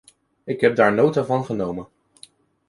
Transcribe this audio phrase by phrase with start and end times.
[0.43, 1.87] Ik heb daar nota van genomen.